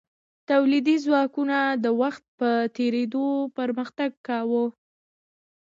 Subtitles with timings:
[0.49, 3.25] تولیدي ځواکونو د وخت په تیریدو
[3.57, 4.65] پرمختګ کاوه.